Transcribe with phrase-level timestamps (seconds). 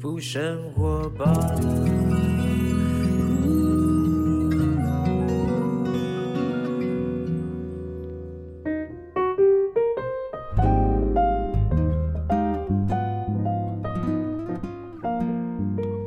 [0.00, 1.26] 福生活吧。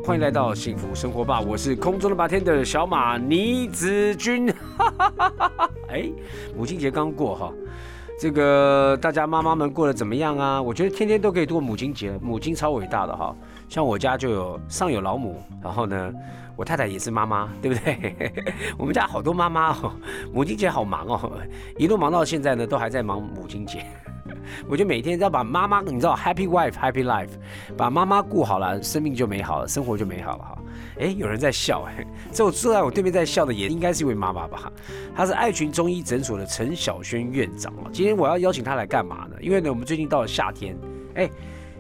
[0.04, 4.52] 欢迎来到幸福生活吧，我是空中的白天的小马倪子君。
[5.88, 6.12] 哎，
[6.58, 7.54] 母亲节刚过哈，
[8.20, 10.62] 这个大家妈妈们过得怎么样啊？
[10.62, 13.36] 我觉得天天都可以过母亲节，母亲超伟大的哈。
[13.68, 16.14] 像我家就有上有老母，然后呢，
[16.56, 18.44] 我太太也是妈妈，对不对？
[18.78, 19.92] 我们家好多妈妈哦，
[20.32, 21.32] 母亲节好忙哦，
[21.78, 23.84] 一路忙到现在呢，都还在忙母亲节。
[24.68, 27.30] 我就每天要把妈妈，你知道，Happy Wife Happy Life，
[27.78, 30.58] 把妈妈顾好了，生命就美好了，生活就美好了哈。
[31.00, 34.72] 哎，有人在笑哎， 这我坐在我对面在笑的也应该是一位妈妈吧？
[35.16, 37.90] 她是爱群中医诊所的陈小轩院长哦。
[37.92, 39.36] 今天我要邀请她来干嘛呢？
[39.42, 40.78] 因为呢，我们最近到了夏天，
[41.16, 41.30] 哎，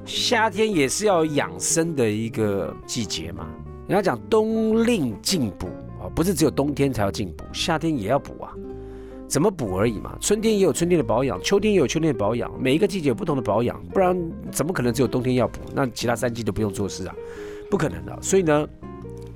[0.05, 3.47] 夏天也是要养生的一个季节嘛。
[3.87, 5.67] 人家讲冬令进补
[6.01, 8.53] 啊，不是只有冬天才要进补，夏天也要补啊。
[9.27, 14.15] 怎么补而已嘛，春天也有春天的保养，秋天也有秋天的保养，每一个季节有不同的保养，不然
[14.51, 15.59] 怎么可能只有冬天要补？
[15.73, 17.15] 那其他三季都不用做事啊，
[17.69, 18.15] 不可能的。
[18.21, 18.67] 所以呢，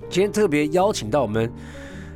[0.10, 1.52] 今天特别邀请到我们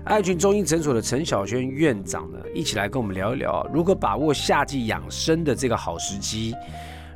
[0.03, 6.53] 爱群中医诊所的陈小轩院长呢，一起来跟我们聊一聊如何把握夏季养生的这个好时机，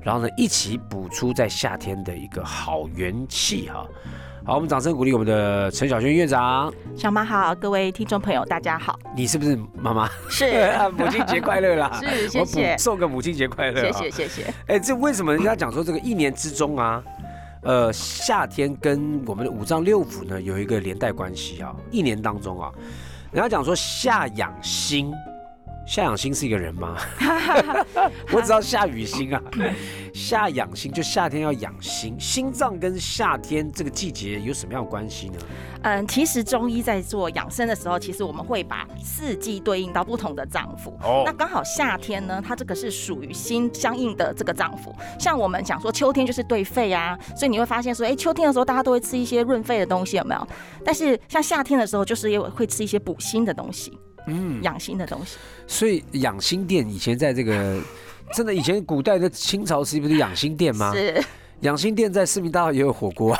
[0.01, 3.85] 然后呢，一起补出在夏天的一个好元气哈。
[4.47, 6.71] 好，我们掌声鼓励我们的陈小轩院长。
[6.95, 8.99] 小马好，各位听众朋友，大家好。
[9.17, 10.07] 你是不是妈妈？
[10.29, 11.91] 是， 母亲节快乐啦！
[11.99, 12.77] 是，谢谢。
[12.77, 13.81] 送个母亲节快乐。
[13.81, 14.53] 谢谢，谢谢。
[14.67, 17.03] 哎，这为什么人家讲说这个一年之中啊，
[17.63, 21.75] 呃，夏天跟我们的五脏六腑呢有一个连带关系啊？
[21.89, 22.69] 一年当中啊，
[23.31, 25.11] 人家讲说夏养心。
[25.85, 26.97] 夏养心是一个人吗？
[28.33, 29.41] 我只知道夏雨欣啊。
[30.13, 35.39] 夏养心就夏天要养心，心脏跟夏天这个季节有什么样的关系呢？
[35.83, 40.89] 嗯，其实中医在做养生的时候，其实我们会把四季对应到不同的脏腑。
[41.05, 41.23] 哦。
[41.25, 44.91] 那刚好夏天呢，它这个是属于心相应的这个脏腑。
[45.19, 50.47] 像我们讲说秋天就是对肺啊，所以你会发现说，哎，秋天的时候大家都会吃一些润肺的东西，有没有？
[50.83, 53.97] 但是像夏天的时候，就是也会吃一些补心的东西。
[54.27, 55.37] 嗯，养心的东西。
[55.67, 57.81] 所以养心殿以前在这个，
[58.33, 60.93] 真的以前古代的清朝时期不是养心殿吗？
[60.93, 61.23] 是。
[61.61, 63.35] 养心殿在市民大道也有火锅。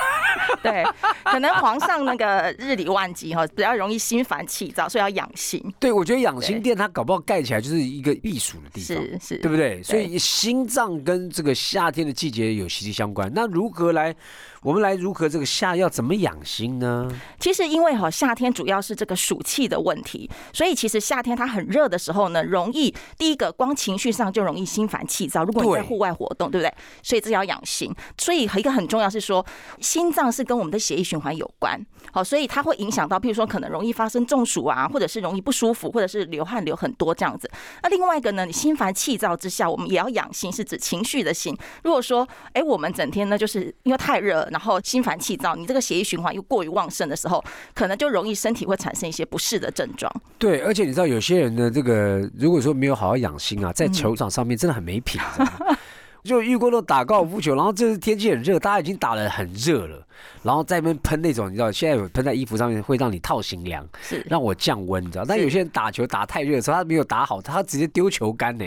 [0.65, 0.83] 对，
[1.23, 5.63] 可能皇上那个日理万机哈，比较容易心烦气躁，所以要养心。
[5.79, 9.81] 对，我觉得养心殿它搞不好盖起来就是一个避暑的地方，是是，对不对？
[9.83, 13.31] 所以心脏跟这个夏天的季节有息息相关。
[13.33, 14.15] 那如何来？
[14.61, 17.07] 我们来如何这个夏要怎么养心呢？
[17.39, 25.43] 其实因为哈夏天主要是这个暑气的问题，所以其实夏天它很热的时候呢，容易第一个光情绪上就容易心烦气躁。
[25.43, 26.73] 如果你在户外活动，对不对？
[27.03, 27.93] 所以这要养心。
[28.17, 29.45] 所以一个很重要是说，
[29.79, 31.79] 心脏是跟我们的血液循环有关，
[32.11, 37.49] 好，所以它会影响到，譬如说可能容易发生中暑啊，或者是容易不舒服，或者是流汗流很多这样子。
[37.83, 41.55] 那另外一个呢，你心烦气躁之下，我们也要养心，是指情绪的心。
[41.83, 44.47] 如果说，哎，我们整天呢就是因为太热。
[44.51, 50.11] 然后心烦气躁，你这个血液循环又过于旺盛的时候，可能就容易身体会产生一些不适的症状。
[50.37, 55.19] 对，而且你知道有些人的这个，如果说没有好好养心啊，在球场上面真的很没品。
[56.25, 60.05] 就遇过那种打高尔夫球，然后这天气很热，大家已经打得很热了，
[60.41, 65.23] 然后在那边喷那种，你知道，现在有喷在衣服上面会让你套型凉，是让我降温，你知道。
[65.25, 68.65] 但有些人打球打太热的时候，他没有打好，他直接丢球杆呢。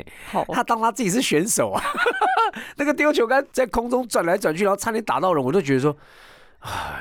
[0.52, 1.82] 他当他自己是选手啊。
[2.76, 5.94] 那个丢球杆在空中转来转去，然后差点打到人，我都觉得说
[6.60, 7.00] 啊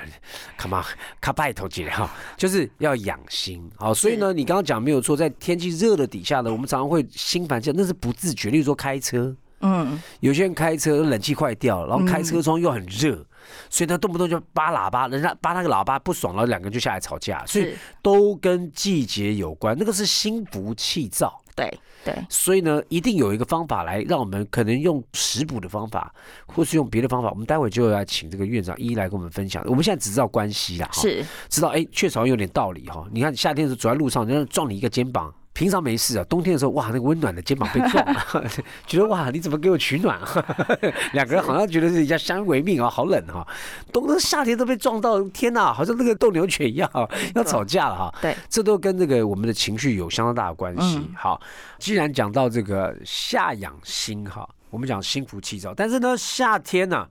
[0.57, 0.85] ，Come on，
[1.22, 3.94] 卡拜头姐哈，就是要养心好。
[3.94, 8.50] 所以呢，你刚刚讲没有错，在天气热的底下呢，我们常常会心烦气，那是不自觉。
[8.50, 13.25] 例如说开车，嗯，有些人开车冷气坏掉，然后开车窗又很热，
[13.69, 21.42] 所以他动不动就扒喇叭，人家扒那个喇叭不爽了，两个人就下来吵架，所以都跟季节有关，那个是心浮气躁。
[21.56, 21.75] 对
[22.06, 26.13] 对，所以呢，一定有一个方法来让我们可能用食补的方法，
[26.45, 27.31] 或是用别的方法。
[27.31, 29.63] 我们待会就要请这个院长一一来跟我们分享。
[29.65, 33.03] 我们现在只知道关系啦，是知道哎，确实有点道理哈。
[33.12, 35.33] 你看夏天的时候走在路上，人家撞你一个肩膀。
[35.57, 38.45] 平常没事啊，冬天的时候哇，那个温暖的肩膀被撞了，
[38.86, 40.45] 觉得哇，你怎么给我取暖啊？
[41.13, 43.44] 两个人好像觉得是要相依为命啊，好冷哈。
[43.92, 46.88] 冬天夏天都被撞到，天哪，好像那个斗牛犬一样，
[47.33, 48.13] 要吵架了哈。
[48.21, 51.01] 对，这都跟这个我们的情绪有相当大的关系。
[51.15, 51.42] 好，
[51.80, 57.07] 既然讲到这个夏养心哈，我们讲心浮气躁，但是呢，夏天呢，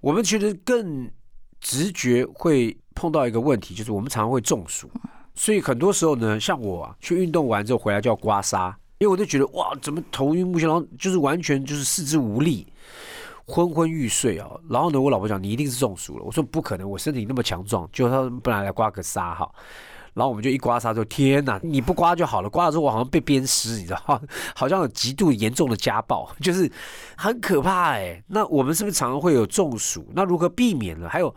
[0.00, 1.08] 我们其实更
[1.60, 4.90] 直觉会碰到一个问题，就是我们常常会中暑。
[5.36, 12.66] 所以很多时候呢，像我啊，去运动完之后回来就要刮痧，因为我就觉得哇，怎么头晕目眩，然后就是完全就是四肢无力。
[13.48, 14.50] 昏昏欲睡啊。
[14.68, 16.24] 然后呢，我老婆讲你一定是中暑了。
[16.24, 19.48] 我说不可能，我身体那么强壮，就他不然来刮个痧哈。
[20.14, 21.60] 然后我们就一刮痧，之后天哪！
[21.62, 24.20] 你不刮就好了，刮了之后我好像被鞭尸，你知道吗
[24.54, 26.68] 好像有极度严重的家暴，就是
[27.16, 28.20] 很可怕哎。
[28.26, 30.10] 那我们是不是常常会有中暑？
[30.14, 31.06] 那如何避免呢？
[31.06, 31.32] 还有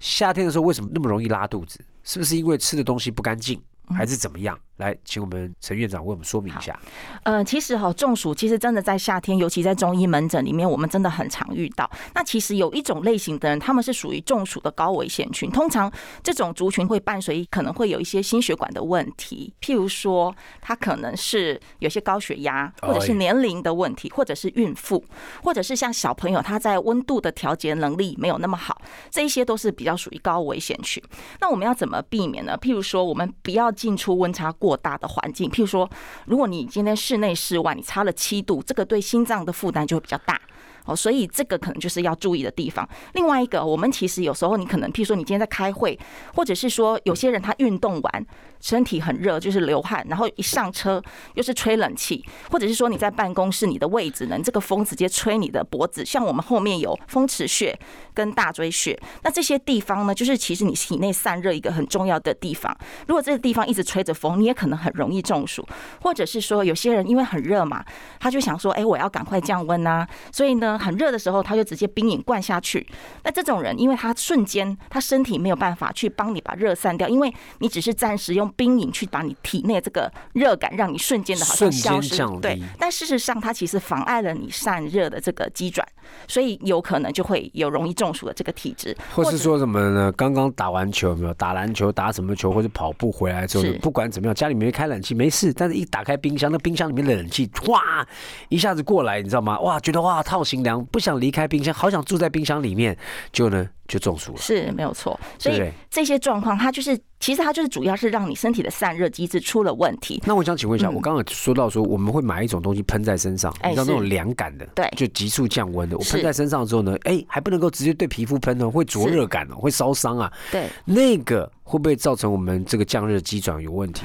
[0.00, 1.78] 夏天的时候为什么那么容易拉肚子？
[2.06, 3.62] 是不是因为吃的东西不干净？
[3.94, 4.58] 还是怎么样？
[4.76, 6.78] 来，请我们陈院长为我们说明一下。
[7.22, 11.90] 呃，其实哈，中暑其实真的在夏天，尤其在中医门诊里面，我们真的很常遇到。
[12.14, 15.50] 那其实有一种类型的人，他们是属于中暑的高危险群。
[15.50, 15.90] 通常
[16.22, 25.02] 这种族群会伴随可能会有一些心血管的问题，譬如说他可能是有些高血压，或者是年龄的问题，或者是孕妇，
[25.42, 28.80] 或者是像小朋友他在温度的调节能力没有那么好，
[29.10, 31.02] 这一些都是比较属于高危险群。
[31.40, 32.58] 那我们要怎么避免呢？
[32.60, 35.88] 譬如说，我们不要进出温差过过大的环境，譬如说，
[36.24, 40.40] 如果你今天室内室外你差了七度，这个对心脏的负担就会比较大。
[40.86, 42.88] 哦，所以这个可能就是要注意的地方。
[43.14, 45.98] 另外一个，我们其实有时候你可能，譬如说你今天在开会，
[46.34, 48.26] 或者是说有些人他运动完。
[48.58, 51.00] 身体很热，就是流汗，然后一上车
[51.34, 56.04] 又是吹冷气，或者是说你在办公室，你的位置呢，这个风直接吹你的脖子。
[56.04, 57.78] 像我们后面有风池穴
[58.14, 62.74] 跟大椎穴，那这些地方呢，就是其实你体内散热一个很重要的地方。
[63.06, 65.64] 如果这个地方一直吹着风，你也可能很容易中暑。
[66.00, 67.84] 或者是说有些人因为很热嘛，
[68.18, 72.86] 他就想说，哎，我要赶快降温啊，所以呢，很热的时候他就直接冰饮灌下去。
[73.22, 78.46] 那这种人，因为他瞬间他身体没有办法去帮你把热散掉，因为你只是暂时用。
[78.56, 82.58] 冰饮去把你体内这个热感，让你瞬间的好像消失，对。
[82.78, 85.86] 但事实上，它其实妨碍了你散热的这个机转，
[86.26, 88.96] 所以有可能就会有容易中暑的这个体质。
[89.14, 90.10] 或是说什么呢？
[90.12, 91.34] 刚刚打完球有没有？
[91.34, 92.50] 打篮球打什么球？
[92.50, 98.06] 或者跑步回来之后，不管怎么样，家里没开冷气没事，但是一打开冰箱，那冰箱里面的冷气哇
[98.48, 99.58] 一下子过来，你知道吗？
[99.60, 102.98] 哇，觉得哇套心凉，不想离开冰箱，好想住在冰箱里面，
[103.32, 103.68] 就呢。
[103.88, 105.16] 就中暑了，是没有错。
[105.38, 110.20] 所以这些状况，它就是其实它就是主要是让你身体的散热机制出了问题。
[110.26, 115.96] 那我想请问一下，我刚刚说到说我们会买一种东西喷在身上，你知道那种凉感的，对，就急速降温的。
[115.96, 120.32] 我喷在身上之后呢，哎，还不能够直接对皮肤喷哦，会灼热感哦，会烧伤啊。
[120.50, 124.02] 对，那个会不会造成我们这个降热机转有问题？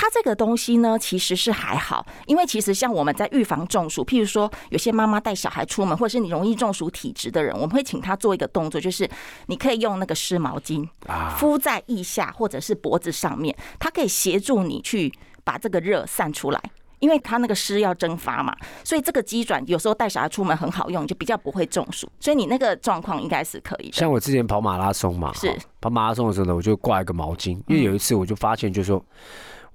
[0.00, 9.10] 它这个东西呢，其实是还好，因为其实像我们在预防中暑，譬如说有些妈妈带小孩出门，或者是你容易中暑体质的人，我们会请他做一个动作，就是
[9.46, 10.88] 你可以用那个湿毛巾
[11.36, 15.12] 敷在腋下或者是脖子上面，它可以协助你去
[15.42, 16.62] 把这个热散出来，
[17.00, 23.90] 因为它那个湿要蒸发嘛，所以这个机转有时候带小孩出门很好用，就比较不会中暑，所以你那个状况应该是可以。
[23.92, 29.04] 像我之前跑马拉松嘛，是跑马拉松的时候呢，我就挂一个毛巾，因为有一次我就发现，就是说。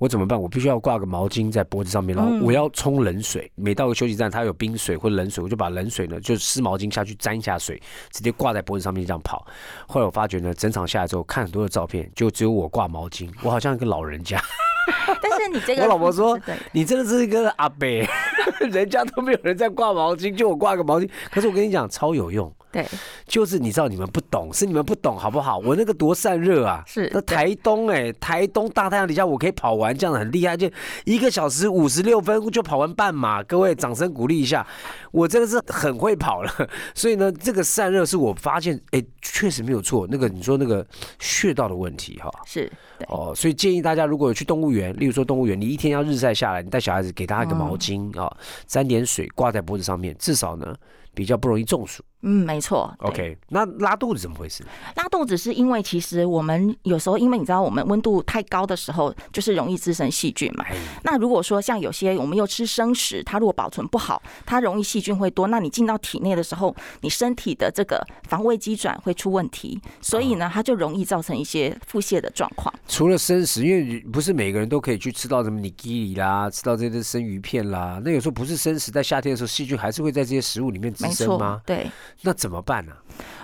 [0.04, 0.40] 我怎么办？
[0.40, 3.50] 我必须要挂个毛巾在脖子上面，然后我要冲冷水。
[3.56, 9.48] 每到个休息站，它有冰水或冷水，我就把冷水呢，就湿毛巾下去沾一下水，直接挂在脖子上面这样跑。
[9.88, 14.38] 后来我发觉呢，整场下来之后，看很多的照片，就只有我挂毛巾，我好像一个老人家。
[15.24, 16.38] 但是你这个，我老婆说，
[16.74, 17.88] 你真的是一个阿伯，
[18.60, 21.10] 人家都没有人在挂毛巾，就我挂个毛巾。
[21.31, 22.54] 可是我跟你讲，超有用。
[22.73, 22.83] 对，
[23.27, 25.59] 就是你知道你们不懂，是你们不懂好不好？
[25.59, 26.83] 我那个多散热啊！
[26.87, 30.68] 是那台东哎，台东大太阳底下我可以跑完，这样很厉害，就
[31.06, 33.44] 一个小时五十六分就跑完半马。
[33.44, 34.65] 各位掌声鼓励一下，
[35.11, 36.51] 我真的是很会跑了。
[36.95, 40.07] 所以呢，这个散热是我发现，哎，确实没有错。
[40.09, 40.83] 那个你说那个
[41.19, 42.68] 穴道的问题哈，是
[43.07, 50.73] 哦，所以建议大家如果有去动物园，例如说动物园，你一天要日晒下来，你带小孩子给他一个毛巾啊，沾点水挂在脖子上面，至少呢
[51.13, 52.03] 比较不容易中暑。
[52.23, 52.94] 嗯，没错。
[52.99, 54.63] OK，那拉肚子怎么回事？
[54.95, 60.65] 拉肚子是因为其实我们有时候，因为你知道我们温度太高的时候，就是容易滋生细菌嘛。
[61.03, 65.47] 那如果说像有些我们又吃生食，它如果保存不好，它容易细菌会多。
[65.47, 72.73] 那你进到体内的时候，你身体的这个防卫机转会出问题，所以呢，它就容易造成一些腹泻的状况。
[72.87, 78.01] 除了生食，因为不是每个人都可以去吃到什么尼基里啦，吃到这些生鱼片啦。
[78.03, 81.59] 那有时候不是生食，在夏天的时候，细菌还是会在这些食物里面滋生吗？
[81.65, 81.85] 对。
[82.22, 82.94] 那怎么办呢？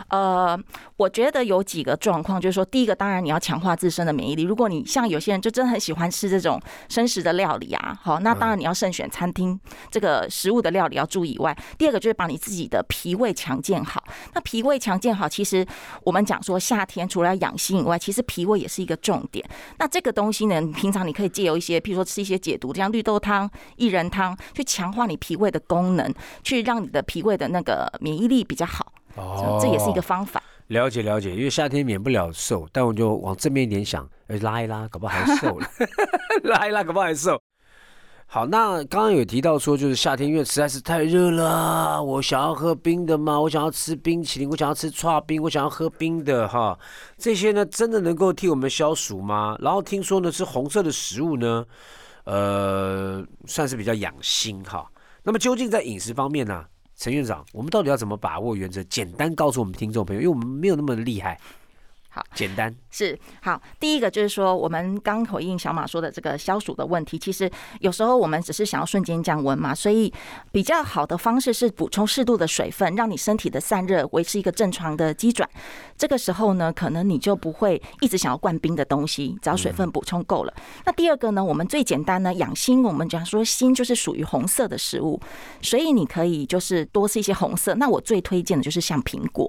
[0.09, 0.59] 呃，
[0.97, 4.43] 我觉得有几个状况，就是说，第一个，当然你要强化自身的免疫力。
[4.43, 9.57] 如果你像有些人就真的很喜欢吃这种生食的料理啊，好，那当然你要慎选餐厅
[9.89, 11.29] 这个食物的料理要注意。
[11.29, 14.03] 以外，第二个就是把你自己的脾胃强健好。
[14.33, 15.63] 那脾胃强健好，其实
[16.03, 19.47] 我们讲说夏天除了养心以外，其实脾胃也是一个重点。
[19.77, 23.47] 那这个东西呢，平常你可以借由一些，譬如说吃一些解毒，像绿豆汤、
[23.77, 26.11] 薏仁汤，去强化你脾胃的功能，
[26.41, 28.91] 去让你的脾胃的那个免疫力比较好。
[29.15, 30.41] 哦，这也是一个方法。
[30.67, 35.67] 了解了解，因为夏天免不了瘦，但我就往正面一点想，哎，拉一拉，搞不好还瘦了。
[36.43, 37.41] 拉一拉，搞不好还瘦。
[38.27, 43.41] 好，那刚刚有提到说，就是夏天因为实在是太热了，我想要喝冰的吗？
[43.41, 46.77] 我想要吃冰淇淋，我想要吃串冰，我想要喝冰的哈。
[47.17, 49.57] 这些呢，真的能够替我们消暑吗？
[49.59, 51.65] 然后听说呢，吃红色的食物呢，
[52.25, 54.87] 呃，算是比较养心哈。
[55.23, 56.63] 那么究竟在饮食方面呢，
[56.99, 58.83] 陈院长，我们到底要怎么把握原则？
[58.83, 61.39] 简单告诉我们听众朋友，因为我们没有那么厉害。
[62.11, 63.61] 好，简单是好。
[63.79, 67.49] 第一个就是说，我们刚回应小马说的这个消暑的问题，其实
[67.81, 70.11] 有时候我们只是想要瞬间降温嘛，所以
[70.51, 75.47] 比较好的方式是补充适度的水分，让你身体的散热维持一个正常的机转。
[75.95, 80.53] 这个时候呢，可能你就不会一直想要灌冰的东西，只要水分补充够了。
[80.85, 85.21] 那第二个呢，我们最简单呢，养心，我们讲说心就是属于红色的食物，
[85.61, 87.75] 所以你可以就是多吃一些红色。
[87.75, 89.47] 那我最推荐的就是像苹果。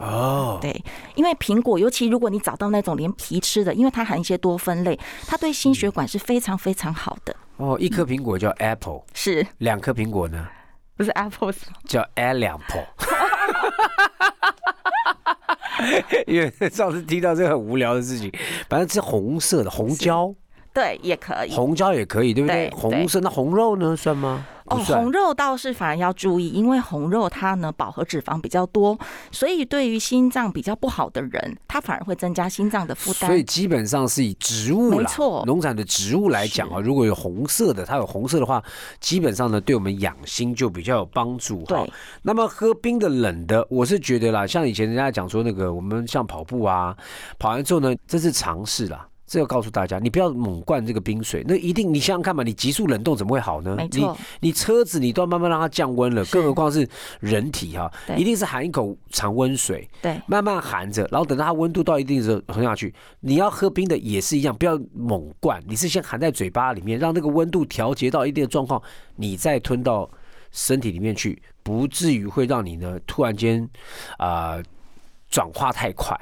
[0.00, 0.82] 哦，对，
[1.14, 7.34] 因为苹果，尤其如果你找到那种连皮吃的，因为它含一些多酚类，它对心血管是非常非常好的。
[7.58, 10.48] 哦，一颗苹果叫 apple， 是两颗苹果呢？
[10.96, 12.86] 不是 apples，叫 apple。
[16.26, 18.32] 因为上次听到这个很无聊的事情，
[18.68, 20.34] 反正是红色的红椒。
[20.74, 22.68] 对，也可以，红椒也可以，对不对？
[22.74, 24.44] 红色那红肉呢，算吗？
[24.64, 28.98] 哦，红肉倒是反而要注意，因为红肉它呢饱和脂肪比较多，
[29.30, 33.28] 所以对于心脏比较不好的人，它反而会增加心脏的负担。
[33.28, 38.60] 所以基本上是以植物没错，农产的植物来讲啊，如果有红色的，它有红色的话，
[38.98, 41.86] 基本上呢对我们养心就比较有帮助哈。
[42.22, 46.96] 那么喝冰的、冷的，我是觉得啦，像以前人家讲说那个，我们像跑步啊，
[47.38, 49.06] 跑完之后呢，这是常识啦。
[49.26, 53.74] 这要告诉大家，你不要猛灌这个冰水，那一定你想想看嘛，你急速冷冻怎么会好呢？
[53.76, 56.86] 没错，你车子你都要慢慢让它降温了，更何况是
[57.20, 62.94] 人体哈，一定是含一口常温水，对，慢慢含着，然后等到它温度到一定的时候喝下去。
[63.20, 68.80] 你要喝冰的也是一样，不要猛灌，你是先含在嘴巴里面，让那个温度调节到一定的状况，
[69.16, 70.08] 你再吞到
[70.52, 73.66] 身体里面去，不至于会让你呢突然间
[74.18, 74.62] 啊
[75.30, 76.14] 转化太快。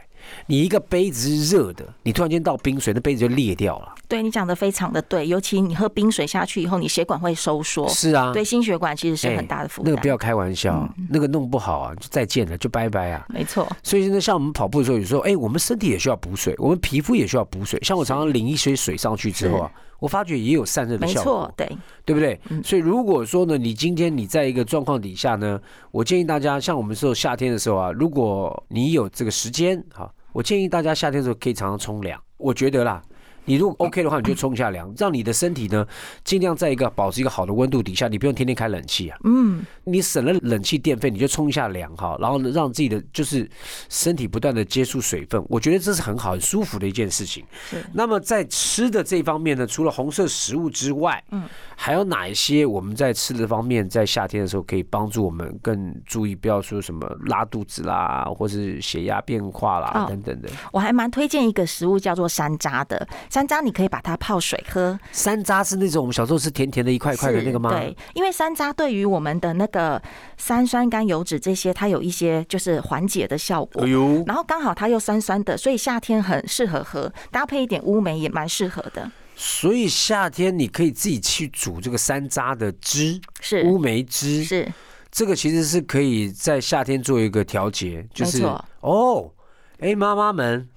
[0.46, 3.94] 你一个杯子是热的，你突然间倒冰水，那杯子就裂掉了。
[4.08, 7.88] 对你讲的非常的对，尤其你喝冰水下去以后，你血管会收缩。
[7.88, 9.90] 是啊，对心血管其实是很大的负担。
[9.90, 13.24] 那个不要开玩笑，那个弄不好啊，就再见了，就拜拜啊。
[13.28, 13.66] 没错。
[13.82, 17.80] 所以现在像我们跑步的时候，有时候哎，我们身体也需要补水，我们皮肤也需要补水。
[17.82, 19.70] 像我常常淋一些水上去之后啊。
[20.02, 22.40] 我发觉也有散热的效果，没错，对，对不对？
[22.64, 25.60] 所以如果说呢，你今天你在一个状况底下呢，
[25.92, 32.20] 我建议大家，像我们说夏天的时候啊，如果你有这个时间，哈，我建议大家夏天的时候可以常常冲凉。
[32.36, 33.00] 我觉得啦。
[33.44, 35.86] 你如果 OK 的话，你就冲一下凉， 让你的身体呢
[36.24, 39.18] 尽量在一个保持一个好的温度底下，你不用天天开冷气啊。
[39.24, 43.48] 嗯，你省了冷气电费，你就冲一下凉哈，然后呢让自己的就是
[43.88, 47.44] 身体不断的接触水分，我觉得这是很好很舒服的一件事情。
[47.68, 47.84] 是。
[47.92, 51.42] 那么在吃的这方面呢，除了红色食物之外，嗯，
[51.76, 60.48] 还有哪一些我们在吃的方面，在夏天的时候可以帮助我们更注意，不要说什么拉肚子啦，或是血压变化啦等等的。
[60.72, 63.06] 我还蛮推荐一个食物叫做山楂的。
[63.32, 65.00] 山楂你可以把它泡水喝。
[65.10, 67.70] 山楂是那种我们小时候吃甜甜的一块块的那个吗？
[67.70, 70.00] 对，因为山楂对于我们的那个
[70.36, 73.84] 三酸甘油脂这些，它有一些就是缓解的效果。
[73.84, 79.10] 哎呦，然后刚好它又酸酸的，所以夏天很适合喝，搭配一点乌梅也蛮适合的。
[79.34, 84.70] 所以夏天你可以自己去煮这个山楂的汁，是乌梅汁，是
[85.10, 88.44] 这个其实是可以在夏天做一个调节，就是
[88.80, 89.32] 哦，
[89.78, 90.68] 哎，妈妈们。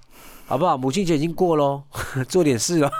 [0.46, 0.76] 好不好？
[0.76, 1.82] 母亲节已经过喽，
[2.28, 2.90] 做点事哦，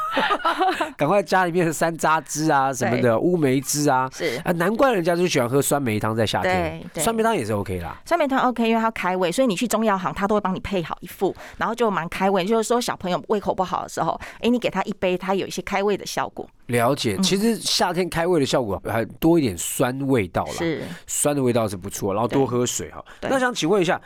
[0.98, 8.00] 赶快家里面的山楂汁啊什么的，乌梅汁啊，是啊，难怪人家就喜欢喝酸梅汤在夏天，酸梅汤也是 OK 啦。
[8.04, 12.44] 酸梅汤 OK，因为它开胃，所以你去中药行，他都会帮你配好一副，然后就蛮开胃。
[12.44, 16.48] 就是说小朋友胃口不好的时候，哎，你给他一杯，它有一些开胃的效果。
[16.66, 23.04] 了解，其实夏天开胃的效果还多一点酸味道啦，是酸的味道是不错，然后多喝水哈。
[23.20, 24.00] 那想请问一下，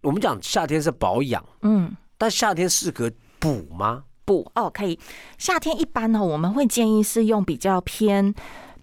[0.00, 1.94] 我们讲夏天是保养，嗯。
[2.24, 4.04] 但夏天适合补吗？
[4.24, 4.98] 补哦，可以。
[5.36, 8.34] 夏天一般呢，我们会建议是用比较偏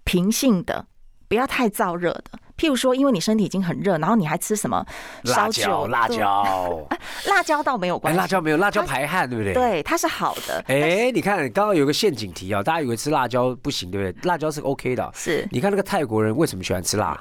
[0.04, 0.86] 平性的，
[1.26, 2.38] 不要太燥热的。
[2.56, 4.86] 譬如说，因为你身体已经很热，然后你还吃什么
[5.24, 5.88] 辣椒？
[5.88, 6.86] 辣椒，
[7.26, 8.20] 辣椒倒没有关系。
[8.20, 9.52] 辣椒没有，辣椒排汗，对不对？
[9.52, 10.62] 对，它是好的。
[10.68, 14.28] 哎，你看，刚刚有个陷阱题啊，大家以为吃辣椒不行，对不对？
[14.28, 15.10] 辣椒是 OK 的。
[15.12, 17.20] 是，你看那个泰国人为什么喜欢吃辣？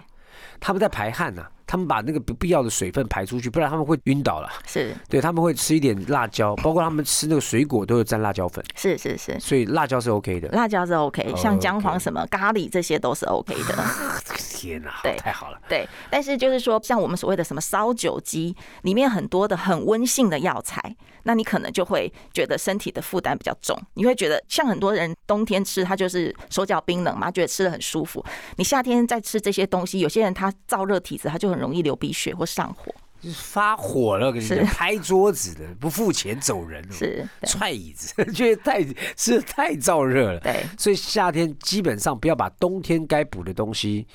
[0.59, 1.43] 他们在排汗呢。
[1.71, 4.49] 他们把那个不必要的水分排出去，不然他们会晕倒了。
[4.67, 8.61] 是，对他们会吃一点辣椒，包括他们吃那个水果都有沾辣椒粉。
[8.75, 10.49] 是是是，所以辣椒是 OK 的。
[10.49, 13.85] 辣椒是 OK，像姜黄什么咖喱这些都是 OK 的。
[14.35, 15.57] 天哪， 对太好了。
[15.69, 23.81] 对，但是就是说，像我们所谓的什么烧酒鸡，里面很多的很温性的药材，那你可能就会觉得身体的负担比较重。
[23.93, 28.21] 你会觉得，像很多人冬天吃，他就是手脚冰冷嘛，觉得吃的很舒服。
[28.57, 32.93] 你夏天再吃这些东西，有些人他燥热体质，他就很容易流鼻血或上火。
[33.21, 38.83] 就是发火了，跟你讲，拍桌子的，不付钱走人，是踹椅子， 觉得太
[39.15, 40.39] 是太燥热了。
[40.39, 44.07] 对，所以夏天基本上不要把冬天该补的东西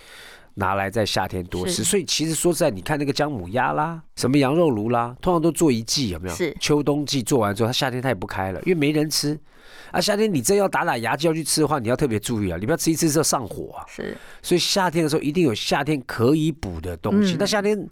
[0.55, 1.85] 拿来在夏天多吃。
[1.85, 6.35] 所以其实说实在，你看那个姜母鸭啦，什么羊肉炉啦，通常都做一季，有没有？
[6.35, 9.39] 是秋冬季做完之后，它夏天它也不开了，因为没人吃。
[9.91, 13.85] 啊，夏天你真要打打牙祭要去吃的话，你要特别注意啊，你不要吃一次之后上火啊。
[13.89, 17.37] 是，所以夏天的时候一定有夏天可以补的东西。
[17.39, 17.89] 那夏天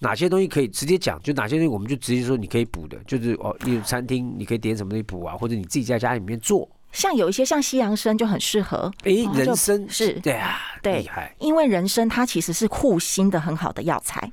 [0.00, 1.20] 哪些东西可以直接讲？
[1.22, 6.68] 就哪些东西我们就直接说你可以补的，就是哦，例如餐厅你可以点什么东西补啊，或者你自己在家里面做。
[6.90, 8.90] 像有一些像西洋参就很适合。
[9.04, 11.06] 哎，人参是，对啊，对。
[11.38, 14.32] 因为人参它其实是护心的很好的药材。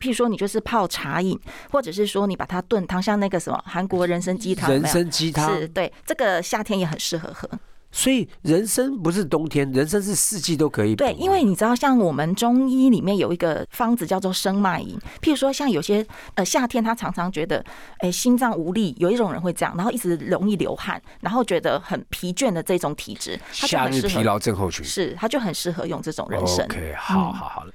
[0.00, 1.38] 譬如说，你就是泡茶饮，
[1.70, 7.48] 或者是说你把它炖汤，像那个什么韩国人参鸡汤，人参鸡汤是对这个夏天也很适合喝。
[7.96, 10.96] 所以人参不是冬天，人参是四季都可以。
[10.96, 14.98] 对，因为你知道，像我们中医里面有一个方子叫做生脉饮。
[15.22, 17.64] 譬如说，像有些呃夏天他常常觉得
[17.98, 26.66] 哎心脏无力，有一种人会这样，然后一直容易流汗，然后觉得很疲倦的这种体质，夏日疲劳症候群是，他就很适合用这种人参。
[26.66, 27.72] OK，好好好了。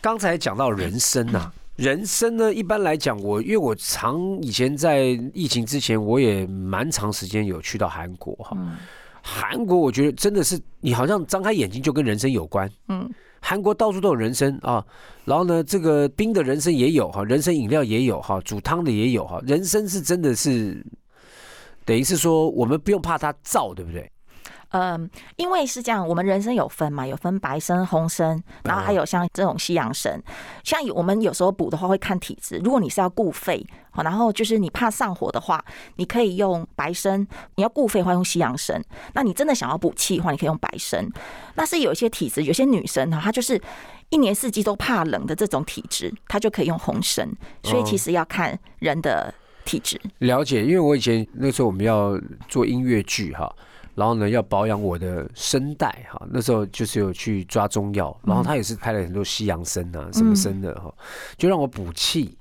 [0.00, 1.52] 刚才讲到人参呐。
[1.76, 8.54] 人参呢，一般来讲，我因为我常以前在疫情之前，我也蛮长时间有去到韩国哈。
[9.22, 12.70] 韩国我觉得真的是，你好像张开眼睛就跟人参有关。
[12.88, 13.08] 嗯，
[13.40, 14.84] 韩国到处都有人参啊，
[15.24, 19.40] 然后呢，这个冰的人参也有哈，人参饮料也有哈，煮汤的也有哈。
[19.46, 20.84] 人参是真的是，
[21.86, 24.10] 等于是说我们不用怕它燥，对不对？
[24.72, 30.22] 嗯，因为是这样，我们人参有分嘛，有分白参、红参，然后还有像这种西洋参。
[30.62, 35.64] 像我们有时候补的话会看体质，如果你是要固肺，然后就是你怕上火的话，
[35.96, 38.80] 你可以用白参；你要固肺的话用西洋参。
[39.14, 41.04] 那你真的想要补气的话，你可以用白参。
[41.56, 43.60] 那是有一些体质，有些女生哈，她就是
[44.10, 47.28] 一年四季都怕冷的这种体质，她就可以用红参。
[47.64, 50.00] 所以其实要看人的体质。
[50.18, 52.16] 了解，因为我以前那时候我们要
[52.48, 53.52] 做音乐剧哈。
[54.00, 60.90] 然后呢，要保养我的声带哈，那时候就是有去抓中药，然后他也是拍了很多西洋参啊，什么参的哈，
[61.36, 62.34] 就让我补气。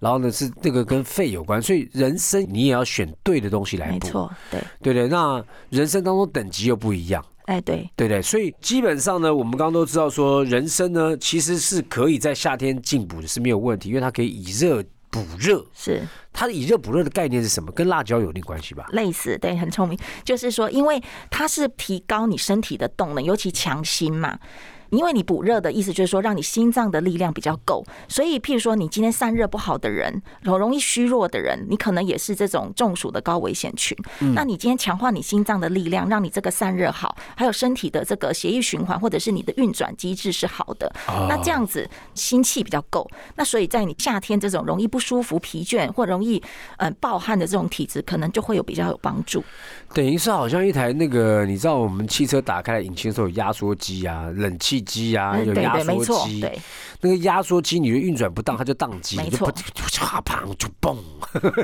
[0.00, 3.92] 然后呢，是那个跟肺有关，所以人参你也要选对的东西来补。
[3.92, 5.06] 没错，对对对。
[5.06, 5.40] 那
[5.70, 8.20] 人参当中等级又不一样，哎，对对对。
[8.20, 14.82] 所以基本上呢，我们刚刚都知道说，人参呢其实是可以在夏天进补的是没有问题，因为它可以以热。
[15.10, 17.72] 补热是它的以热补热的概念是什么？
[17.72, 18.86] 跟辣椒有点关系吧？
[18.90, 19.98] 类似，对，很聪明。
[20.24, 24.38] 就是说，因为它是提高你身体的动能，尤其强心嘛。
[24.90, 33.96] 因为你补热的意思就是说，让你心脏的力量比较够，所以譬如说你今天散热不好的人，很容易虚弱的人，你可能也是这种中暑的高危险群。
[34.34, 40.92] 那你今天强化你心脏的力量，让你这个散热好，还有身体的这个血液循环或者是你的运转机制是好的，
[41.28, 43.08] 那这样子心气比较够。
[43.34, 46.42] 那所以在你夏天这种容易不舒服、疲倦或容易
[46.78, 49.42] 嗯暴汗的这种体质，可能就会有比较有帮助。
[49.92, 56.40] 等于是好像一台那个，你知道我们汽车打开引擎的时候有压缩机啊、冷气机啊，有压缩机。
[56.40, 56.58] 对，
[57.00, 59.52] 那个压缩机你的运转不当，它就宕机，没错，
[59.92, 60.96] 啪砰就嘣，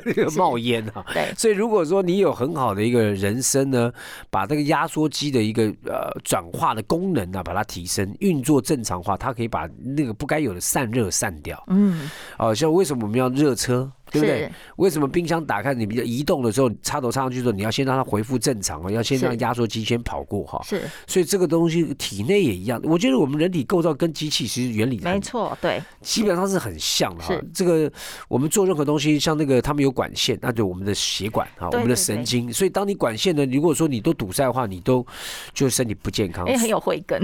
[0.04, 1.04] 那个冒烟啊。
[1.12, 3.92] 对，所以如果说你有很好的一个人生呢，
[4.30, 11.62] 把这个压缩机的一个呃转化的功能呢，把它提升，运作正常化，它可以把那个不该有的散热散掉。
[11.68, 13.90] 嗯，哦，像为什么我们要热车？
[14.12, 14.52] 对不对？
[14.76, 20.60] 为什么冰箱打开你比较移动的时候，插头插上去的时候，你要先让它恢复正常哦，要先让压缩机先跑过哈。
[20.64, 22.80] 是，所以这个东西体内也一样。
[22.84, 27.34] 我觉得我们人体构造跟机器其实原理没错，对，基本上是很像的哈。
[27.54, 27.90] 这个
[28.28, 32.52] 我们做任何东西，像那个他们有管线，那就我们的血管啊，我们的神经。
[32.52, 35.06] 所以当你管线呢，如果说你都堵塞的话，你都
[35.54, 36.44] 就身体不健康。
[36.44, 37.22] 哎，很有慧根。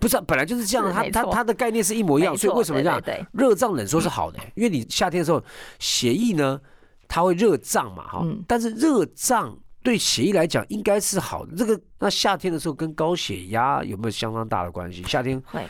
[0.00, 0.92] 不是，本来就是这样。
[0.92, 3.00] 它它它的概念是一模一样，所以为什么这样？
[3.32, 5.42] 热胀冷缩是好的，因为你夏天的时候
[5.78, 6.60] 血液呢，
[7.06, 8.26] 它会热胀嘛，哈。
[8.48, 11.54] 但是热胀对血液来讲应该是好的。
[11.54, 15.02] 这个那夏天的时候跟高血压有没有相当大的关系？
[15.04, 15.64] 夏天会。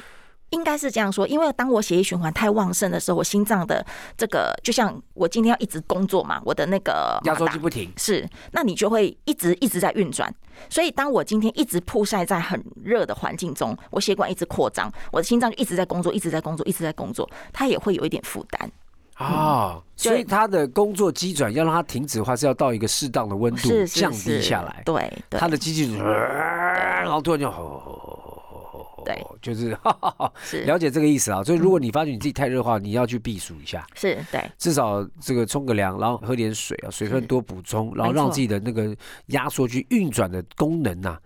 [0.50, 3.84] 应该是这样说，因为当我血液循环太旺盛的时候，我心脏的
[4.16, 10.32] 这个就像我今天要一直工作嘛，我的那个压缩机不停，是，那你就会一直一直在运转。
[10.68, 18.70] 所以当我今天一直曝晒在很热的环境中，我血管一直扩张，我的心脏就一直在工作，一直在工作，一直在工作，它也会有一点负担
[19.14, 19.80] 啊。
[19.96, 24.82] 所以它的工作机转要让它停止的话，是要到一个适当的温度降低下来。
[24.84, 28.19] 对，它的机器，然后突然就。
[29.04, 29.76] 对，就是
[30.42, 30.62] 是。
[30.64, 31.42] 了解这个意思啊。
[31.42, 41.18] 所以如果你发觉你自己太热的话，你要去避暑一下，是，对，至少这个冲个凉，然后喝点水啊，水分多补充，然后让自己的那个压缩去运转的功能呐、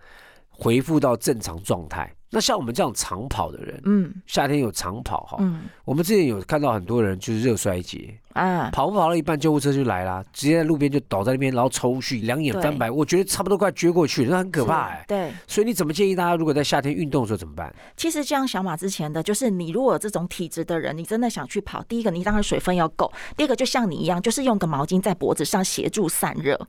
[0.49, 2.13] 恢复到正常状态。
[2.29, 4.13] 那像我们这样长跑的人，嗯。
[4.27, 5.63] 夏天有长跑哈，嗯。
[5.85, 17.73] 我们之前有看到很多人就是热衰竭，啊，跑不跑到一半，救护车就来了，直接在路边就倒在那边，然后抽搐，两眼翻白，我觉得差不多快撅过去，那很可怕哎、对，所以你怎么建议大家，如果在夏天运动的时候怎么办？
[17.95, 26.59] 其实就像小马之前的，就是你如果有这种体质的人，你真的想去跑，第一个你当然水分要够，第二个就像你一样，就是用个毛巾在脖子上协助散热，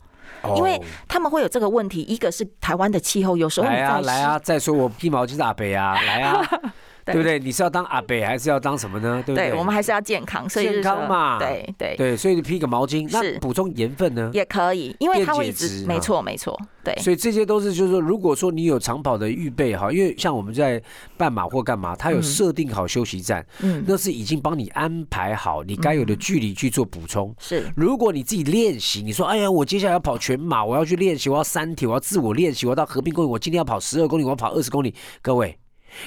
[0.56, 2.02] 因为哦他们会有这个问题。
[2.02, 6.48] 一个是台湾的气候，有时候你来啊来啊，再说我披毛巾是阿北啊，来啊，
[7.06, 7.38] 对对不对？
[7.38, 9.22] 你是要当阿北还是要当什么呢？
[9.24, 9.50] 对不对？
[9.50, 14.28] 对我们还是要健康，所以健康嘛对对对，所以你披个毛巾，那补充盐分呢？
[14.34, 20.82] 也可以，因为它会一直，没错没错，对，所以这些都是就是说，如果说你有长跑的预备哈，因为像我们在
[21.16, 27.32] 半马或干嘛，它有嗯设定好休息站，嗯，那是已经帮你安排好你该有的距离去做补充。
[27.38, 34.92] 是如果你自己练习，你说哎呀，我接下来要跑全马，我要去练习，我要三铁，我要自我练习，我要到合并公园，我今天要跑十二公里，我要跑二十公里。
[35.22, 35.56] 各位，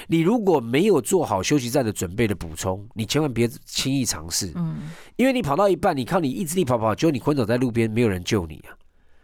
[0.06, 8.76] 你如果没有做好休息站的准备的补充，你千万别轻易尝试，嗯因为你跑到一半，你靠你意志力跑跑，结果你昏倒在路边，没有人救你啊。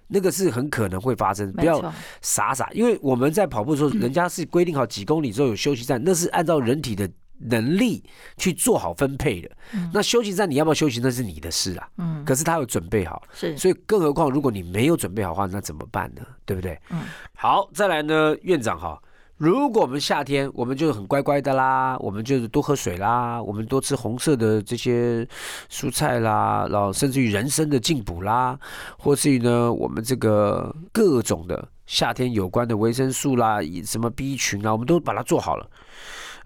[0.09, 1.93] 那个是很可能会发生，不要，
[2.23, 8.05] 傻傻，因为我们在跑步的时候，人家是规定好几公里之后有休息站，那是按照人体的能力
[8.37, 9.51] 去做好分配的。
[9.93, 11.89] 那休息站你要不要休息，那是你的事啊。
[11.99, 16.23] 嗯可是他有准备好，是所以更何况如果你没有准备好的话，那怎么办呢？
[16.45, 16.79] 对不对？
[16.91, 17.03] 嗯
[17.35, 19.03] 好，再来呢，院长哈。
[19.39, 25.29] 如果我们夏天，我们就是很乖乖的啦，我们就是多喝水啦，我们多吃红色的这些
[25.71, 28.59] 蔬菜啦，然后甚至于人参的进补啦，
[28.99, 35.71] 或至于呢，我们这个各种的夏天有关的维生素啦，什么 B 群啊，我们都把它做好了。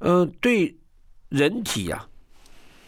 [0.00, 0.76] 呃，对
[1.28, 2.08] 人体啊，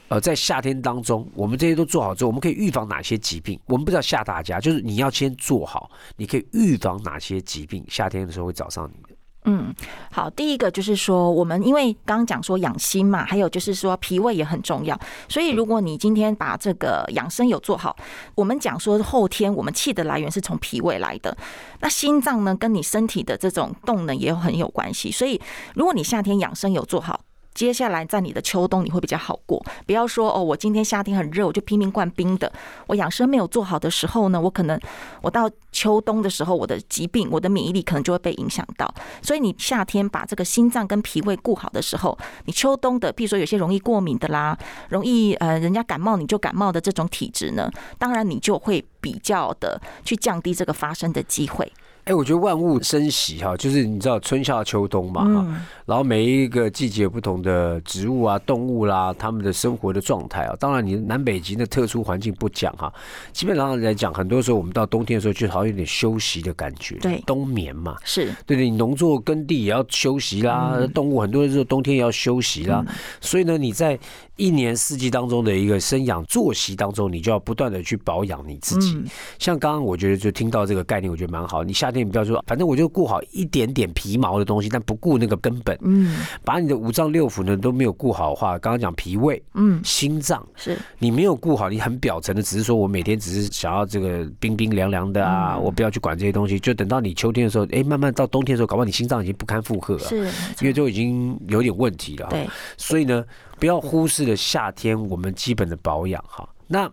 [0.09, 3.57] 呃，在夏天当中，我们这些都做好之后，我们可以预防哪些疾病？
[3.67, 9.12] 我们不知道吓大家，就是你要先做好，你可以预防哪些疾病，夏天的时候会找上你。
[9.45, 9.75] 嗯，
[10.13, 17.97] 好，第一个就是说，我们因为刚刚讲说养心嘛，还有就是说脾胃也很重要，所以如果你今天把这个养生有做好，
[18.37, 21.37] 我们讲说后天我们气的来源是从脾胃来的，
[21.81, 25.41] 那心脏呢跟你身体的这种动能也有很有关系，所以
[25.75, 27.21] 如果你夏天养生有做好。
[27.55, 32.51] 接下来在你的秋冬你会比较好过，不要说哦，我今天夏天很热，我就拼命灌冰的。
[32.87, 34.81] 我养生没有做好的时候呢，我可能
[35.21, 38.93] 我到秋冬的时候，我的疾病、我的免疫力可能就会被影响到。
[39.21, 44.57] 所以你夏天把这个心脏跟脾胃顾好的时候，你秋冬的，比如说有些容易过敏的啦，
[44.89, 51.71] 容易呃人家感冒你就感冒的这种体质呢，当然你就会比较的去降低这个发生的机会。
[52.05, 60.57] 哎，我觉得万物生息哈，就是你知道春夏秋冬嘛哈，嗯，然后每一个季节有不同的植物啊、动物啦，它们的生活的状态啊。
[60.59, 62.93] 当然，你南北极的特殊环境不讲哈，
[63.33, 67.97] 基本上来讲，很多时候我们到冬天的时候，就好像有点休息的感觉，对冬眠嘛。
[68.05, 72.85] 是对对，你农作耕地也要休息啦，嗯动物很多时候冬天也要休息啦，
[73.21, 73.97] 所以呢，你在
[74.35, 78.95] 一年四季当中的一个生养作息当中，你就要不断的去保养你自己。
[78.97, 79.05] 嗯
[79.39, 81.63] 像刚刚我觉得就听到这个概念，我觉得蛮好。
[81.63, 90.47] 你夏天你不要说，反正我就顾好一点点皮毛的东西，但不顾那个根本，嗯把你的五脏六腑呢都没有顾好的话，刚刚讲脾胃、嗯心脏。
[90.57, 96.59] 是你没有顾好，你很表层的，只是说我每天只是想要这个冰冰凉凉的啊，嗯我不要去管这些东西。
[96.59, 100.25] 就等到你秋天的时候，哎，慢慢到冬天的时候，搞不好你心脏已经不堪负荷了，是，
[100.61, 102.29] 因为就已经有点问题了。
[102.31, 103.25] 对，所以呢，
[103.63, 106.49] 不要忽视了夏天我们基本的保养哈。
[106.67, 106.91] 那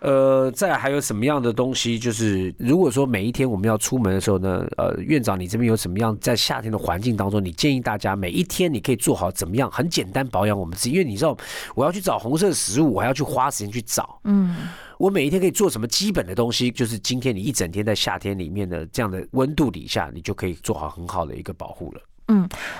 [0.00, 1.96] 呃，再还有什么样的东西？
[1.96, 10.90] 就是如果说每一天我们要出门的时候呢，呃，院长你这边有什么样在夏天的环境当中，你建议大家每一天你可以做好怎么样很简单保养我们自己？
[10.90, 11.36] 因为你知道
[11.76, 14.18] 我要去找红色食物，我还要去花时间去找。
[14.24, 14.56] 嗯
[14.98, 16.68] 我每一天可以做什么基本的东西？
[16.68, 22.00] 就是今天你一整天在夏天里面的这样的温度底下，你就可以做好很好的一个保护了。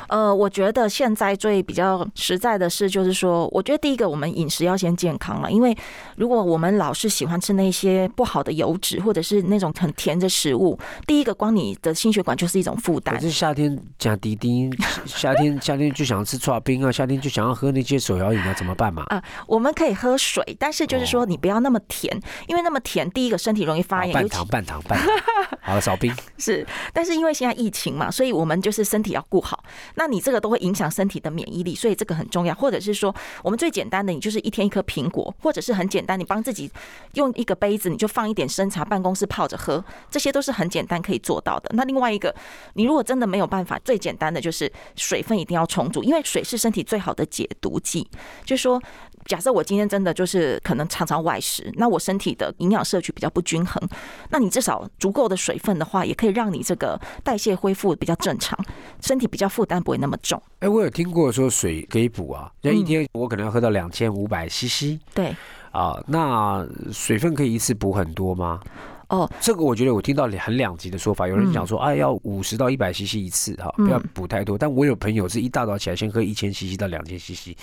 [0.08, 5.76] 呃，我觉得现在最比较实在的是，就是说，我觉得第一个，我们饮食要先健康了，因为
[6.16, 13.20] 如果我们老是喜欢吃那些不好的油脂，或者是那种很甜的食物，第一个光你的心血管就是一种负担可。
[13.20, 14.70] 是夏天讲滴滴，
[15.06, 19.04] 夏天夏天就想要吃刨冰啊，夏天就想要喝那些手摇饮啊，怎么办嘛？
[19.08, 22.14] 啊，我们可以喝水，但是就是说哦你不要那么甜，
[22.46, 25.08] 因为那么甜，第一个身体容易发炎，半糖半糖半糖，
[25.62, 26.14] 好了，少冰。
[26.38, 29.62] 是，但是因为现在疫情嘛，所以我们就是身体要不好，
[29.94, 32.52] 那你这个都会影响身体的免疫力，所以这个很重要。
[32.56, 36.68] 或者是说，我们最简单的，你就是一天一颗苹果，或者是很简单，你帮自己
[37.14, 41.70] 用一个杯子，你就放一点生茶，办公室泡着喝，这些都是很简单可以做到的。
[41.74, 42.34] 那另外一个，
[42.72, 48.08] 你如果真的没有办法，最简单的就是水分一定要充足，因为水是身体最好的解毒剂。
[48.44, 48.82] 就是说。
[49.28, 53.80] 假设我今天真的就是可能常常外食，那我身体的营养摄取比较不均衡，
[54.30, 58.58] 那你至少足够的水分的话，也可以让你这个代谢恢复比较正常，
[59.02, 60.42] 身体比较负担不会那么重。
[60.60, 64.98] 哎，我有听过说水可以补啊，那一天我可能要喝到两千五百 CC。
[65.14, 65.36] 对。
[65.70, 68.58] 啊，那水分可以一次补很多吗？
[69.08, 74.58] 哦，这个我觉得我听到很两极的说法，有人讲说，哎，要五十到一百 CC 一次哈，不要补太多。
[74.58, 77.56] 但我有朋友是一大早起来先喝一千 CC 到两千 CC，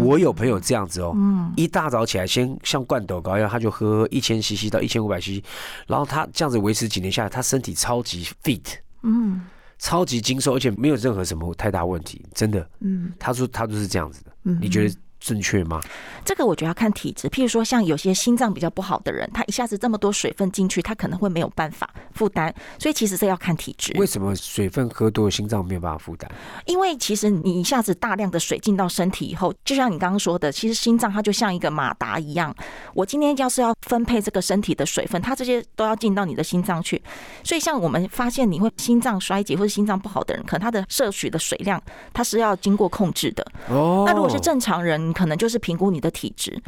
[0.00, 1.16] 我有朋友这样子哦，
[1.56, 5.42] 一大早起来先像灌斗高一样，他就喝一千 CC 到一千五百 CC，
[5.86, 8.60] 然后他这样子维持几年下来，他身体超级 fit，
[9.02, 9.40] 嗯，
[9.78, 14.58] 超级精瘦，而且没有任何什么太大问题，真的，嗯，他说他都是这样子的，嗯。
[14.60, 14.94] 你觉得？
[15.22, 15.80] 正确吗？
[16.24, 17.28] 这个我觉得要看体质。
[17.28, 22.52] 譬如说，像有些心脏比较不好的人，他一下子这么多水分进去，他可能会没有办法负担。
[22.78, 23.92] 所以其实这要看体质。
[23.98, 26.28] 为什么水分喝多，心脏没有办法负担？
[26.66, 32.54] 因为其实你一下子大量的水进到身体以后，就像你刚刚说的，其实心脏它就像一个马达一样。
[32.94, 37.00] 我今天要是要分配这个身体的水分，它这些都要进到你的心脏去。
[37.44, 41.80] 所以像我们发现你会心脏衰竭或者心脏不好的人，可能他的摄取的水量，
[42.12, 43.46] 它是要经过控制的。
[43.68, 45.11] 哦，那如果是正常人。
[45.12, 46.60] 可能就是评估你的体质。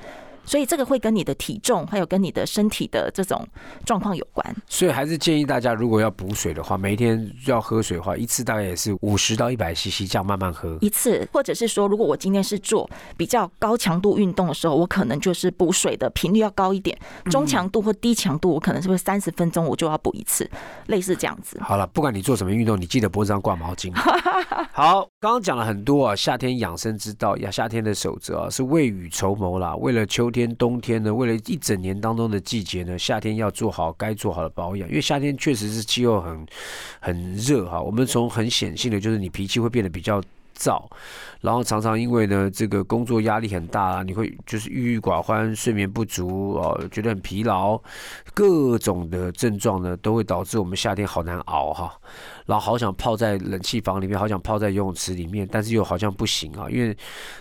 [0.45, 3.47] 所以这个会跟你的体重，还有跟你的身体的这种
[3.85, 4.55] 状况有关。
[4.67, 11.27] 所以还是建议大家，如果要补水的话，每天要喝水的话，一次大概也是五十到一百 CC，这样慢慢喝一次。
[11.33, 16.97] 或者是说，如果我今天是做比较高强度运动的时候，我可能就是补水的频率要高一点。
[17.31, 20.49] 中强度或低强度，我可能是不是三十分钟我就要补一次，
[20.87, 21.59] 类似这样子。
[21.61, 23.93] 好了，不管你做什么运动，你记得脖子上挂毛巾。
[24.73, 36.47] 好，刚刚讲了很多啊，夏天养生之道呀，夏天的守则啊，是未雨绸缪啦，为了秋天、冬天呢，为了一整年当中的季节呢，夏天要做好该做好的保养，因为夏天确实是气候很
[36.99, 37.81] 很热哈。
[37.81, 40.21] 我们从很显性的就是你脾气会变得比较
[40.57, 40.83] 燥，
[41.41, 47.81] 然后常常因为呢这个工作压力很大啊，你会就是郁郁寡欢、睡眠不足哦，觉得很疲劳，
[48.33, 51.93] 各种的症状呢都会导致我们夏天好难熬哈。
[52.47, 56.97] 然后好想泡在冷气房里面，好想泡在游泳池里面，但是又好像不行啊，因为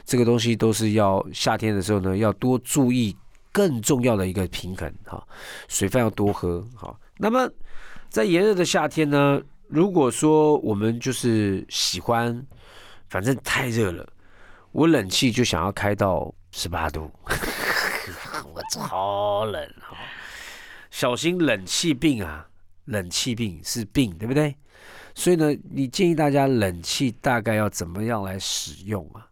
[0.06, 3.16] 这个东西都是要夏天的时候呢，要多注意
[3.52, 5.22] 更重要的一个平衡哈，
[5.68, 6.96] 水分要多喝哈。
[7.18, 7.50] 那么
[8.10, 12.46] 在炎热的夏天呢，如果说我们就是喜欢，
[13.14, 14.04] 反正太热了，
[14.72, 17.12] 我冷气就想要开到十八度，
[18.52, 19.96] 我超冷哈，
[20.90, 22.48] 小心冷气病啊，
[22.86, 24.56] 冷气病是病，对不对？
[25.14, 29.28] 所以呢，你建议大家冷气大概要怎么样来使用啊？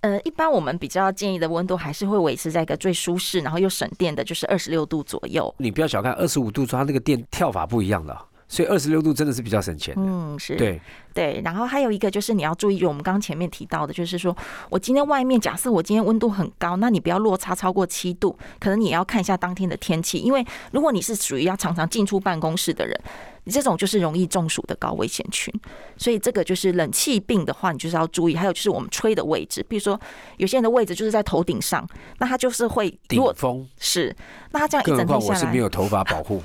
[0.00, 5.54] 呃，一般我们比较建议的温度还是会维持在一个最舒适，然后又省电的，就是二十六度左右。
[5.58, 9.94] 你不要小看二十五度，它那个电跳法不一样的，所以二十六度真的是比较省钱。
[9.96, 10.56] 嗯，是。
[10.56, 10.80] 对。
[11.14, 14.36] 对，然后还有一个就是你要注意，就我们刚刚前面提到的，就是说
[14.70, 22.96] 我今天外面假设我今天温度很高，那你不要落差超过七度，可能你也要看一下当天的天气，因为如果你是属于要常常进出办公室的人，
[23.42, 25.52] 你这种就是容易中暑的高危险群，
[25.96, 28.36] 所以这个就是冷气病的话，你就是要注意。
[28.36, 30.00] 还有就是我们吹的位置，比如说
[30.36, 31.84] 有些人的位置就是在头顶上，
[32.18, 34.14] 那他就是会顶风是，
[34.52, 36.40] 那他这样一整天下来，我是没有头发保护。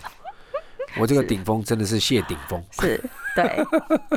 [0.99, 3.03] 我这个顶峰真的是谢顶峰， 是，
[3.35, 3.63] 对，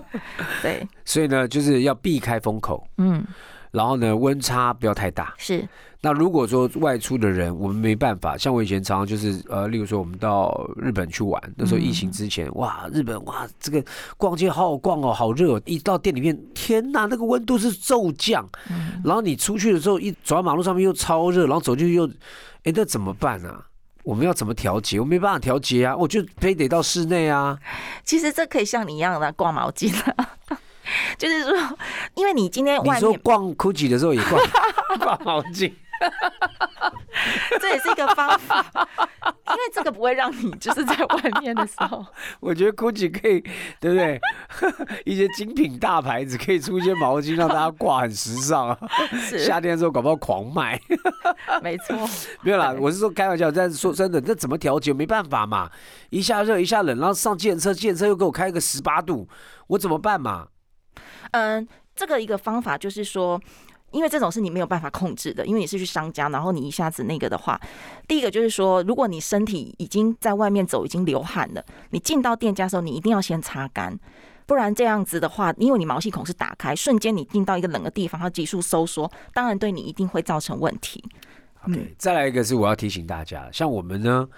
[0.63, 3.25] 对，所以呢，就是要避开风口，嗯，
[3.71, 5.67] 然后呢，温差不要太大，是。
[6.03, 13.83] 那如果说外出的人，我们没办法，像我以前常常就是，呃，例如说我们到日本去玩，那时候疫情之前，哇，日本哇，这个
[14.17, 18.49] 逛街好好逛哦，好热，一到店里面，天哪，那个温度是骤降，
[19.03, 22.07] 然后你出去的时候，一走到马路上面又超热，然后走进去又，
[22.63, 23.65] 哎，那怎么办呢？
[24.07, 25.01] 我们要怎么调节？
[25.01, 27.59] 我没办法调节啊，我就非得到室内啊。
[28.05, 29.93] 其实这可以像你一样的挂毛巾
[31.19, 31.53] 就是说，
[32.15, 34.39] 因为你今天你说逛 GUCCI 的时候也挂
[35.05, 35.73] 挂毛巾。
[37.61, 38.65] 这也是一个方法，
[39.49, 42.05] 因为这个不会让你就是在外面的时候。
[42.41, 43.41] 我觉得 GUCCI 可以，
[43.81, 44.21] 对不对？
[45.05, 48.79] 一些精品大牌子可以出一些毛巾让大家挂，很时尚啊。
[49.39, 50.79] 夏天的时候搞不好狂卖。
[51.63, 51.97] 没错，
[52.43, 53.51] 没有啦，我是说开玩笑。
[53.51, 54.93] 但是说真的，这怎么调节？
[54.93, 55.71] 没办法嘛，
[56.11, 59.29] 一下热一下冷，然后上电车，电车又给我开个十八度，
[59.69, 60.49] 我怎么办嘛？
[61.33, 63.41] 嗯，这个一个方法就是说。
[63.93, 67.59] 因为这种是你没有办法控制的，因为你是去商家，然后你一下子那个的话，
[68.07, 73.99] 第一个就是说，如果你身体已经在外面走，已经流汗了，你进到店家的时候，你一定要先擦干。
[74.45, 81.03] 不然这样子的话，因为你毛细孔是打开，瞬间你进到一个冷的地方，它急速收缩，当然对你一定会造成问题。
[81.65, 84.29] OK，再来一个是我要提醒大家，像我们呢。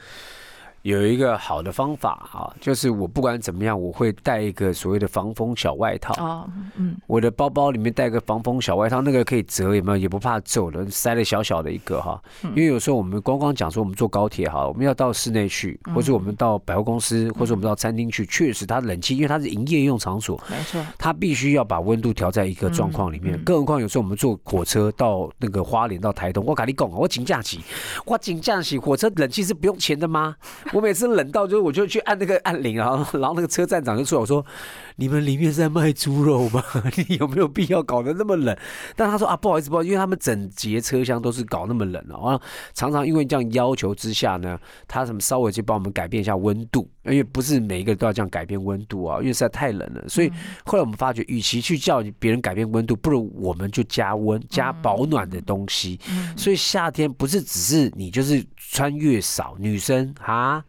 [0.88, 6.14] 有一个好的方法啊，就是我不管怎么样，我会带一个所谓的防风小外套。
[6.14, 9.98] 哦，嗯，我的包包里面带个防风小外套，那个可以折，有没有？
[9.98, 12.18] 也不怕皱的，塞了小小的一个哈。
[12.42, 23.38] 因为有时候我们光光讲说我们坐高铁哈，我们要到室内去，或者我们到百货公司，或者我们到餐厅去，确实它冷气，因为它是营业用场所，没错，它必须要把温度调在一个状况里面。
[23.44, 27.60] 更何况有时候我们坐火车到那个花莲到台东，我跟你讲，我请假期，
[28.06, 30.34] 我请假期，火车冷气是不用钱的吗？
[30.78, 34.46] 我每次冷到就我就去按那个按铃，然后然后那个车站长就出来我说
[34.94, 36.62] ：“你们里面是在卖猪肉吗？
[37.08, 38.56] 你有没有必要搞得那么冷？”
[38.94, 42.40] 但他说：“啊，不好意思，不好意思，因为他们整节车厢都是搞那么冷啊。
[42.74, 50.08] 常常因为这样要求之下呢，他什么稍微去帮我们改变一下温度，因为不是每一个都要这样改变温度啊，因为实在太冷了。
[50.08, 50.30] 所以
[50.64, 55.98] 后来我们发觉，与其去叫别人改变温度，不如我们就加温、加保暖的东西。
[56.36, 60.64] 所以夏天不是只是你就是穿越少，女生啊。”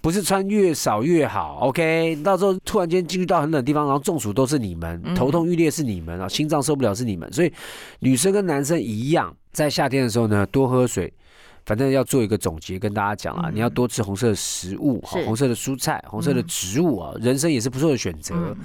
[0.00, 2.16] 不是穿越少越好，OK？
[2.22, 7.30] 到时候突然间进入到很冷的地方，然后中暑都是你们，头痛欲裂是你们啊，心脏受不了是你们。
[7.32, 7.52] 所以
[7.98, 11.12] 女生跟男生一样，在夏天的时候呢，多喝水。
[11.68, 18.56] 反正要做一个总结，跟大家讲啊，你要多吃红色的食物，红色的蔬菜，红色的植物啊，人参也是不错的选择。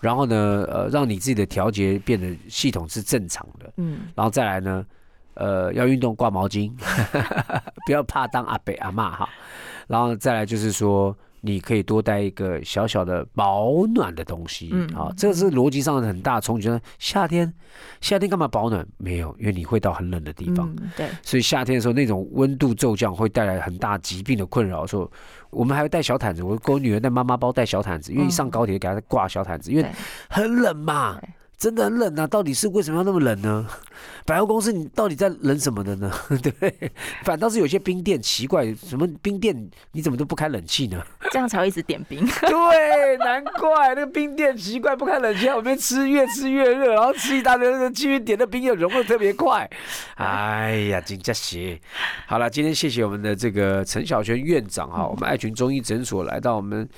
[0.00, 3.72] 然后呢，呃，让你自己的调节变得系统是正常的。
[3.76, 4.84] 嗯，然后再来呢，
[5.34, 6.72] 呃，要运动挂毛巾，
[7.86, 9.28] 不要怕当阿北阿妈哈。
[9.86, 16.70] 然后再来就是说，你可以多带一个小小的保暖的东西，嗯，啊，这个是逻辑上的很大冲击。
[16.98, 17.52] 夏天，
[18.00, 18.86] 夏天干嘛保暖？
[18.98, 24.86] 没有，因为你会到很冷的地方，对，所以夏天的时候那种温度骤降会带来很大疾病的困扰。
[24.86, 25.10] 说
[25.50, 29.86] 我们还会带小毯子，我给我女儿带妈妈包带小毯子，因为一上高铁给她挂小毯子，因为
[30.28, 31.20] 很冷嘛。
[31.60, 32.26] 真的很冷啊！
[32.26, 33.68] 到底是为什么要那么冷呢？
[34.24, 36.10] 百货公司你到底在冷什么的呢？
[36.42, 36.90] 对，
[37.22, 39.54] 反倒是有些冰店奇怪，什么冰店
[39.92, 41.04] 你怎么都不开冷气呢？
[41.30, 42.26] 这样才会一直点冰。
[42.48, 49.68] 对，难怪那个冰店奇怪不开冷气，我们吃越吃越热，然后吃一大堆，继续点的冰又融的特别快。
[50.14, 51.78] 哎呀，真假邪！
[52.26, 56.88] 好了，今天谢谢我们的这个陈小泉院长哈，我们爱群中医诊所来到我们。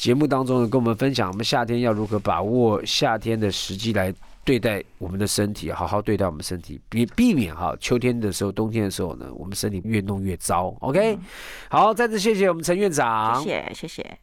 [0.00, 4.10] 节目当中呢，跟我们分享我们夏天要如何把握夏天的时机来
[4.42, 10.74] 对待我们的身体，好好对待我们身体，避避免哈秋天的时候、冬天的时候呢，我们身体越弄越糟。
[10.80, 11.18] OK，
[11.68, 14.20] 好，再次谢谢我们陈院长，谢谢谢谢。